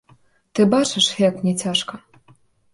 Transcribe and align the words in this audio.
Ты 0.53 0.65
бачыш, 0.71 1.11
як 1.29 1.39
мне 1.45 1.53
цяжка. 1.65 2.03